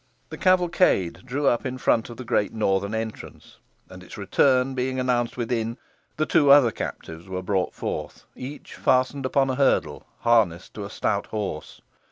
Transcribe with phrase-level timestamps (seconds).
[0.31, 4.99] The cavalcade drew up in front of the great northern entrance; and its return being
[4.99, 5.77] announced within,
[6.17, 10.89] the two other captives were brought forth, each fastened upon a hurdle, harnessed to a
[10.89, 11.81] stout horse.